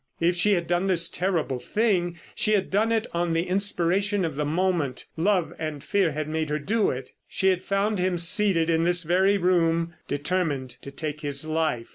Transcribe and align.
If 0.19 0.35
she 0.35 0.53
had 0.53 0.65
done 0.65 0.87
this 0.87 1.07
terrible 1.07 1.59
thing, 1.59 2.17
she 2.33 2.53
had 2.53 2.71
done 2.71 2.91
it 2.91 3.05
on 3.13 3.33
the 3.33 3.43
inspiration 3.45 4.25
of 4.25 4.35
the 4.35 4.45
moment; 4.47 5.05
love 5.15 5.53
and 5.59 5.83
fear 5.83 6.11
had 6.11 6.27
made 6.27 6.49
her 6.49 6.57
do 6.57 6.89
it. 6.89 7.11
She 7.27 7.49
had 7.49 7.61
found 7.61 7.99
him 7.99 8.17
seated 8.17 8.67
in 8.67 8.83
this 8.83 9.03
very 9.03 9.37
room 9.37 9.93
determined 10.07 10.77
to 10.81 10.89
take 10.89 11.21
his 11.21 11.45
life. 11.45 11.89